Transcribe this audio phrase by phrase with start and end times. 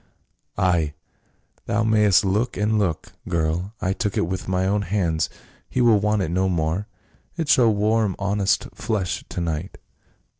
[0.57, 0.95] Ay!
[1.67, 5.29] thou mayst look and look, girl; I took it with my own hands,
[5.69, 6.87] he will want it no more;
[7.37, 9.77] it shall warm honest flesh to night.